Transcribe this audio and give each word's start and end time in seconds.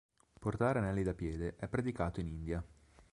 Portare 0.39 0.79
anelli 0.79 1.03
da 1.03 1.13
piede 1.13 1.55
è 1.57 1.67
praticato 1.67 2.21
in 2.21 2.27
India. 2.27 2.65